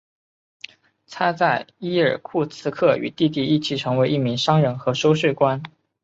[1.11, 5.61] 他在伊尔库茨克与弟弟一起成为一名商人和收税官。